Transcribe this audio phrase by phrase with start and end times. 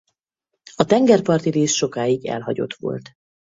[0.75, 3.11] A tengerparti rész sokáig elhagyott volt.